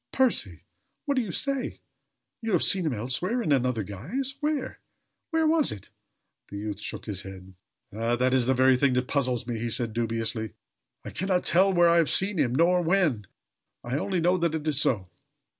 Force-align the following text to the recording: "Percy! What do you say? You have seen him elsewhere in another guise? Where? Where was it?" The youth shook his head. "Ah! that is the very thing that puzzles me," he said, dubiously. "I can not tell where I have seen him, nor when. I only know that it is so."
"Percy! 0.11 0.63
What 1.05 1.13
do 1.13 1.21
you 1.21 1.29
say? 1.31 1.79
You 2.41 2.53
have 2.53 2.63
seen 2.63 2.87
him 2.87 2.93
elsewhere 2.95 3.39
in 3.43 3.51
another 3.51 3.83
guise? 3.83 4.33
Where? 4.39 4.79
Where 5.29 5.45
was 5.45 5.71
it?" 5.71 5.91
The 6.49 6.57
youth 6.57 6.79
shook 6.81 7.05
his 7.05 7.21
head. 7.21 7.53
"Ah! 7.93 8.15
that 8.15 8.33
is 8.33 8.47
the 8.47 8.55
very 8.55 8.77
thing 8.77 8.93
that 8.93 9.07
puzzles 9.07 9.45
me," 9.45 9.59
he 9.59 9.69
said, 9.69 9.93
dubiously. 9.93 10.53
"I 11.05 11.11
can 11.11 11.27
not 11.27 11.45
tell 11.45 11.71
where 11.71 11.87
I 11.87 11.97
have 11.97 12.09
seen 12.09 12.39
him, 12.39 12.55
nor 12.55 12.81
when. 12.81 13.27
I 13.83 13.99
only 13.99 14.19
know 14.19 14.39
that 14.39 14.55
it 14.55 14.67
is 14.67 14.81
so." 14.81 15.07